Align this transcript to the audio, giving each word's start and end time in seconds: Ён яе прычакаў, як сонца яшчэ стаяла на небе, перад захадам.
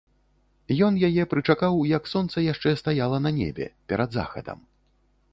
Ён 0.85 0.93
яе 1.07 1.23
прычакаў, 1.33 1.75
як 1.97 2.09
сонца 2.13 2.43
яшчэ 2.45 2.73
стаяла 2.81 3.17
на 3.27 3.31
небе, 3.39 3.67
перад 3.93 4.09
захадам. 4.17 4.65